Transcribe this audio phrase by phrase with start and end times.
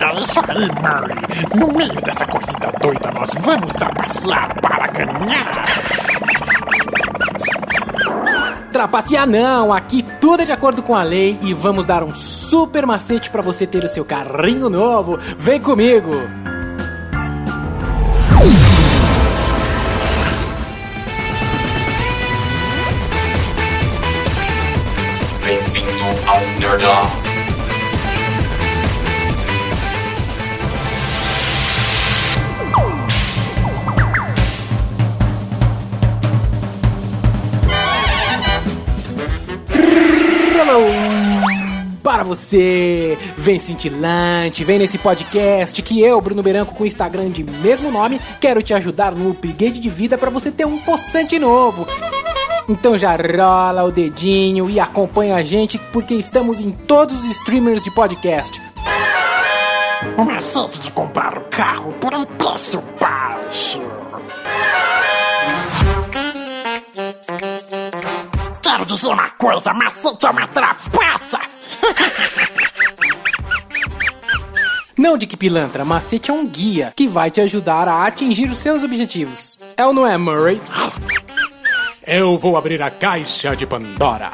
[0.00, 1.14] É isso aí, Murray.
[1.54, 5.66] No meio dessa corrida doida, nós vamos trapacear para ganhar.
[8.72, 12.86] Trapacear não, aqui tudo é de acordo com a lei e vamos dar um super
[12.86, 15.18] macete para você ter o seu carrinho novo.
[15.36, 16.12] Vem comigo!
[25.44, 27.25] Bem-vindo ao Underdog.
[42.26, 43.16] Você.
[43.38, 48.62] Vem cintilante, vem nesse podcast que eu, Bruno Beranco, com Instagram de mesmo nome, quero
[48.62, 51.86] te ajudar no upgrade de vida para você ter um poçante novo.
[52.68, 57.82] Então já rola o dedinho e acompanha a gente porque estamos em todos os streamers
[57.82, 58.60] de podcast.
[60.16, 63.80] O macete de comprar o carro por um preço baixo.
[68.62, 71.15] Quero dizer uma coisa, macete é uma trapaça.
[74.98, 78.82] Não, Dick Pilantra, macete é um guia que vai te ajudar a atingir os seus
[78.82, 79.58] objetivos.
[79.76, 80.60] É ou não é, Murray?
[82.06, 84.30] Eu vou abrir a caixa de Pandora.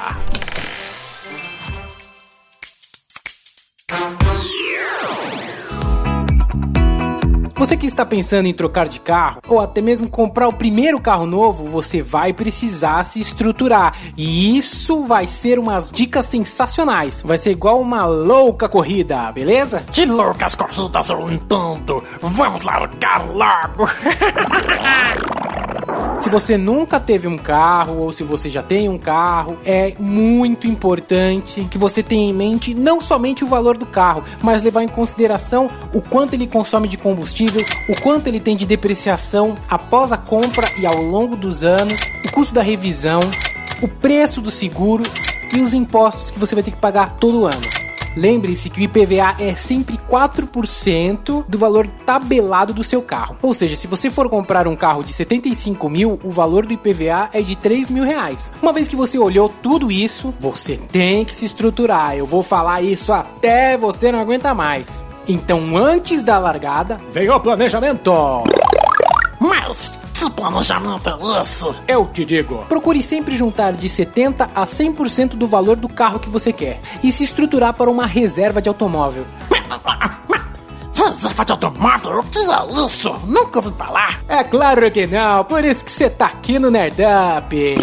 [7.62, 11.24] Você que está pensando em trocar de carro ou até mesmo comprar o primeiro carro
[11.27, 13.94] novo, você vai precisar se estruturar.
[14.16, 17.22] E isso vai ser umas dicas sensacionais.
[17.24, 19.84] Vai ser igual uma louca corrida, beleza?
[19.92, 22.02] Que loucas corridas eu entendo.
[22.20, 23.88] Vamos largar logo.
[26.23, 30.69] Se você nunca teve um carro ou se você já tem um carro, é muito
[30.69, 34.88] importante que você tenha em mente não somente o valor do carro, mas levar em
[34.88, 40.16] consideração o quanto ele consome de combustível, o quanto ele tem de depreciação após a
[40.16, 43.19] compra e ao longo dos anos, o custo da revisão,
[43.82, 45.03] o preço do seguro
[45.53, 47.81] e os impostos que você vai ter que pagar todo ano.
[48.17, 53.37] Lembre-se que o IPVA é sempre 4% do valor tabelado do seu carro.
[53.43, 57.31] Ou seja, se você for comprar um carro de 75 mil, o valor do IPVA
[57.33, 58.53] é de 3 mil reais.
[58.61, 62.17] Uma vez que você olhou tudo isso, você tem que se estruturar.
[62.17, 64.84] Eu vou falar isso até você não aguenta mais.
[65.27, 68.12] Então, antes da largada, vem o planejamento!
[69.41, 69.91] Mas
[70.22, 71.66] que planejamento é esse?
[71.88, 72.65] Eu te digo.
[72.69, 77.12] Procure sempre juntar de 70 a 100% do valor do carro que você quer e
[77.12, 79.27] se estruturar para uma reserva de automóvel.
[80.94, 82.19] Reserva de automóvel?
[82.21, 83.12] O que é isso?
[83.27, 84.21] Nunca ouvi falar.
[84.28, 87.78] É claro que não, por isso que você tá aqui no Nerdup.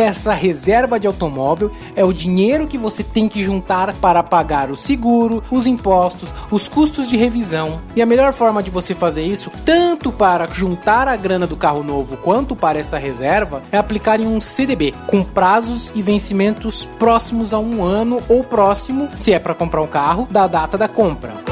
[0.00, 4.76] Essa reserva de automóvel é o dinheiro que você tem que juntar para pagar o
[4.76, 7.82] seguro, os impostos, os custos de revisão.
[7.94, 11.82] E a melhor forma de você fazer isso, tanto para juntar a grana do carro
[11.82, 17.52] novo quanto para essa reserva, é aplicar em um CDB com prazos e vencimentos próximos
[17.52, 21.49] a um ano ou próximo, se é para comprar um carro, da data da compra.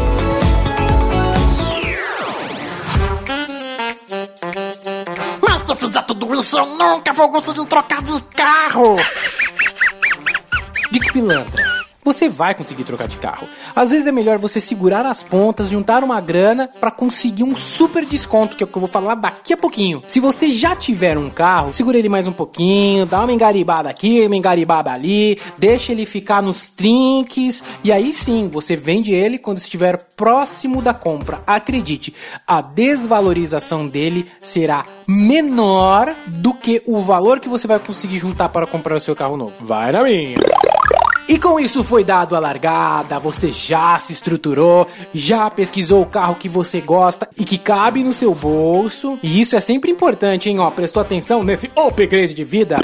[6.34, 8.96] Eu nunca vou conseguir trocar de carro.
[10.90, 11.67] Dick Pilantra.
[12.08, 13.46] Você vai conseguir trocar de carro.
[13.76, 18.02] Às vezes é melhor você segurar as pontas, juntar uma grana para conseguir um super
[18.06, 20.00] desconto, que é o que eu vou falar daqui a pouquinho.
[20.08, 24.24] Se você já tiver um carro, segura ele mais um pouquinho, dá uma engaribada aqui,
[24.24, 29.58] uma engaribada ali, deixa ele ficar nos trinques e aí sim, você vende ele quando
[29.58, 31.42] estiver próximo da compra.
[31.46, 32.14] Acredite,
[32.46, 38.66] a desvalorização dele será menor do que o valor que você vai conseguir juntar para
[38.66, 39.52] comprar o seu carro novo.
[39.60, 40.38] Vai na minha.
[41.28, 46.34] E com isso foi dado a largada, você já se estruturou, já pesquisou o carro
[46.34, 49.18] que você gosta e que cabe no seu bolso.
[49.22, 50.58] E isso é sempre importante, hein?
[50.58, 52.78] Ó, prestou atenção nesse upgrade de vida?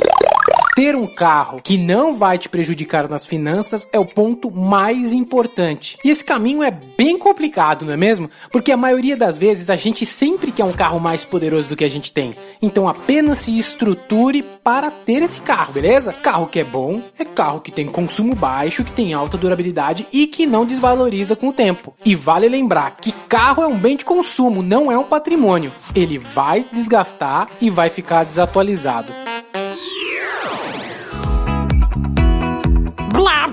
[0.75, 5.97] Ter um carro que não vai te prejudicar nas finanças é o ponto mais importante.
[6.05, 8.29] E esse caminho é bem complicado, não é mesmo?
[8.51, 11.85] Porque a maioria das vezes a gente sempre quer um carro mais poderoso do que
[11.85, 12.33] a gente tem.
[12.61, 16.13] Então apenas se estruture para ter esse carro, beleza?
[16.13, 20.27] Carro que é bom é carro que tem consumo baixo, que tem alta durabilidade e
[20.27, 21.95] que não desvaloriza com o tempo.
[22.05, 25.73] E vale lembrar que carro é um bem de consumo, não é um patrimônio.
[25.95, 29.13] Ele vai desgastar e vai ficar desatualizado.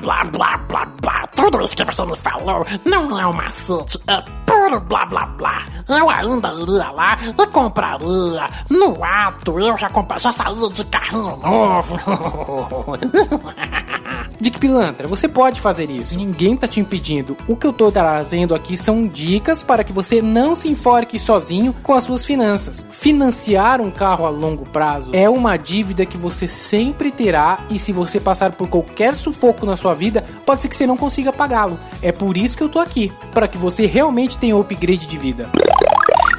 [0.01, 1.27] Blá, blá, blá, blá.
[1.35, 5.61] Tudo isso que você me falou não é um macete, é puro blá, blá, blá.
[5.87, 8.49] Eu ainda iria lá e compraria.
[8.69, 11.97] No ato, eu já, comprei, já saí de carrinho novo.
[14.41, 16.17] Dick Pilantra, você pode fazer isso.
[16.17, 17.37] Ninguém tá te impedindo.
[17.47, 21.75] O que eu tô trazendo aqui são dicas para que você não se enforque sozinho
[21.83, 22.83] com as suas finanças.
[22.89, 27.93] Financiar um carro a longo prazo é uma dívida que você sempre terá e se
[27.93, 31.79] você passar por qualquer sufoco na sua vida, pode ser que você não consiga pagá-lo.
[32.01, 35.17] É por isso que eu tô aqui, para que você realmente tenha um upgrade de
[35.19, 35.51] vida.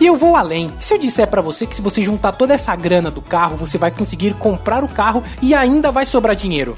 [0.03, 0.69] E eu vou além.
[0.81, 3.79] Se eu disser para você que se você juntar toda essa grana do carro, você
[3.79, 6.75] vai conseguir comprar o carro e ainda vai sobrar dinheiro.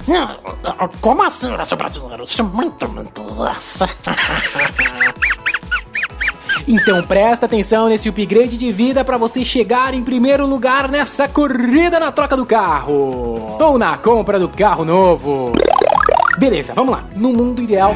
[1.00, 2.24] Como assim vai sobrar dinheiro?
[2.24, 3.24] Isso é muito, muito.
[6.68, 11.98] Então presta atenção nesse upgrade de vida para você chegar em primeiro lugar nessa corrida
[11.98, 15.52] na troca do carro ou na compra do carro novo.
[16.36, 17.04] Beleza, vamos lá.
[17.16, 17.94] No mundo ideal.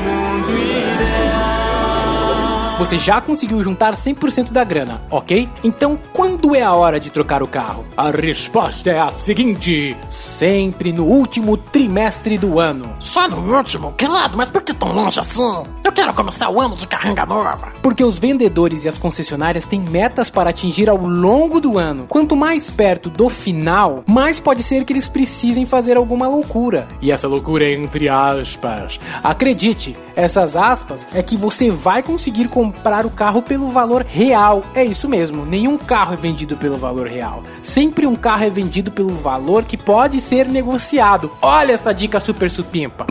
[2.78, 5.48] Você já conseguiu juntar 100% da grana, ok?
[5.64, 7.84] Então, quando é a hora de trocar o carro?
[7.96, 12.94] A resposta é a seguinte: Sempre no último trimestre do ano.
[13.00, 13.92] Só no último?
[13.96, 15.64] Criado, mas por que tão longe assim?
[15.88, 17.70] Eu quero começar o ano de carranga nova.
[17.80, 22.04] Porque os vendedores e as concessionárias têm metas para atingir ao longo do ano.
[22.06, 26.86] Quanto mais perto do final, mais pode ser que eles precisem fazer alguma loucura.
[27.00, 29.00] E essa loucura é entre aspas.
[29.24, 34.62] Acredite, essas aspas é que você vai conseguir comprar o carro pelo valor real.
[34.74, 37.42] É isso mesmo, nenhum carro é vendido pelo valor real.
[37.62, 41.30] Sempre um carro é vendido pelo valor que pode ser negociado.
[41.40, 43.06] Olha essa dica super supimpa.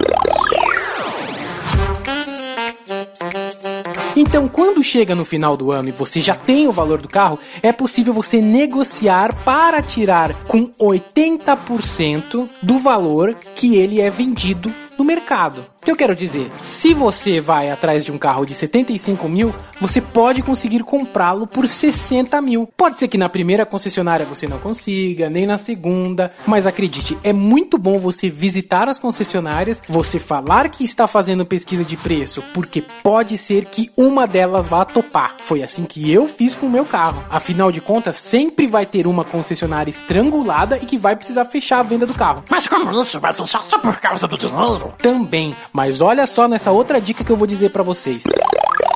[4.20, 7.38] Então, quando chega no final do ano e você já tem o valor do carro,
[7.62, 15.06] é possível você negociar para tirar com 80% do valor que ele é vendido no
[15.06, 15.62] mercado.
[15.88, 16.52] O que eu quero dizer?
[16.66, 21.66] Se você vai atrás de um carro de 75 mil, você pode conseguir comprá-lo por
[21.66, 22.68] 60 mil.
[22.76, 27.32] Pode ser que na primeira concessionária você não consiga, nem na segunda, mas acredite, é
[27.32, 32.82] muito bom você visitar as concessionárias, você falar que está fazendo pesquisa de preço, porque
[32.82, 35.38] pode ser que uma delas vá topar.
[35.40, 37.24] Foi assim que eu fiz com o meu carro.
[37.30, 41.84] Afinal de contas, sempre vai ter uma concessionária estrangulada e que vai precisar fechar a
[41.84, 42.44] venda do carro.
[42.50, 44.94] Mas como isso vai fechar só por causa do dinheiro?
[44.98, 48.24] Também, mas olha só nessa outra dica que eu vou dizer para vocês.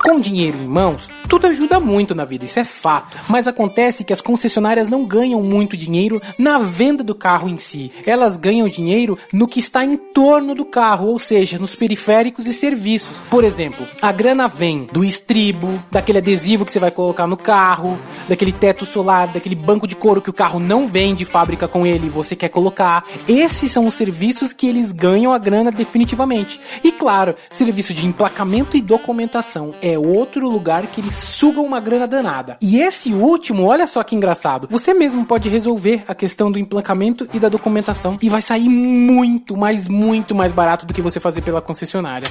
[0.04, 3.16] Com dinheiro em mãos, tudo ajuda muito na vida, isso é fato.
[3.30, 7.92] Mas acontece que as concessionárias não ganham muito dinheiro na venda do carro em si.
[8.06, 12.54] Elas ganham dinheiro no que está em torno do carro, ou seja, nos periféricos e
[12.54, 13.22] serviços.
[13.30, 17.98] Por exemplo, a grana vem do estribo, daquele adesivo que você vai colocar no carro,
[18.28, 21.86] daquele teto solar, daquele banco de couro que o carro não vem de fábrica com
[21.86, 23.06] ele e você quer colocar.
[23.28, 26.60] Esses são os serviços que eles ganham a grana definitivamente.
[26.84, 32.08] E claro, serviço de emplacamento e documentação é outro lugar que eles sugam uma grana
[32.08, 32.58] danada.
[32.62, 37.28] E esse último, olha só que engraçado, você mesmo pode resolver a questão do emplacamento
[37.34, 41.42] e da documentação e vai sair muito, mas muito mais barato do que você fazer
[41.42, 42.28] pela concessionária.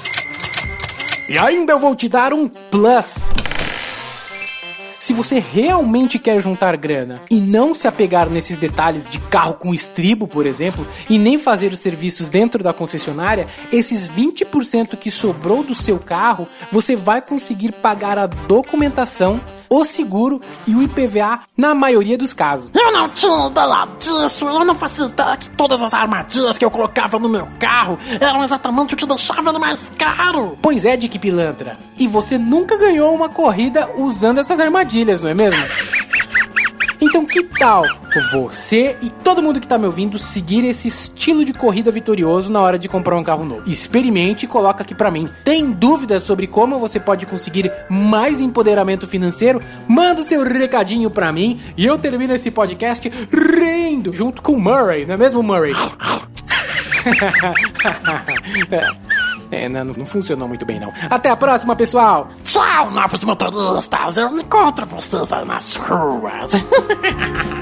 [1.29, 3.40] E ainda eu vou te dar um plus.
[5.00, 9.73] Se você realmente quer juntar grana e não se apegar nesses detalhes de carro com
[9.73, 15.62] estribo, por exemplo, e nem fazer os serviços dentro da concessionária, esses 20% que sobrou
[15.62, 21.72] do seu carro, você vai conseguir pagar a documentação o seguro e o IPVA na
[21.75, 22.72] maioria dos casos.
[22.75, 26.70] Eu não tinha ideia disso, eu não fazia ideia que todas as armadilhas que eu
[26.70, 30.58] colocava no meu carro eram exatamente o que deixava ele mais caro.
[30.60, 31.79] Pois é, Dick Pilantra.
[31.96, 35.65] E você nunca ganhou uma corrida usando essas armadilhas, não é mesmo?
[37.01, 37.85] Então que tal
[38.33, 42.61] você e todo mundo que tá me ouvindo seguir esse estilo de corrida vitorioso na
[42.61, 43.69] hora de comprar um carro novo?
[43.69, 45.29] Experimente e coloca aqui pra mim.
[45.45, 49.63] Tem dúvidas sobre como você pode conseguir mais empoderamento financeiro?
[49.89, 54.61] Manda o seu recadinho pra mim e eu termino esse podcast rindo junto com o
[54.61, 55.73] Murray, não é mesmo, Murray?
[59.51, 60.93] É, não, não funcionou muito bem, não.
[61.09, 62.29] Até a próxima, pessoal!
[62.45, 64.17] Tchau, novos motoristas!
[64.17, 66.53] Eu encontro vocês nas ruas!